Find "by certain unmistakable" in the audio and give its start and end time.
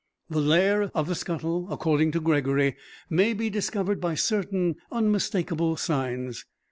4.01-5.77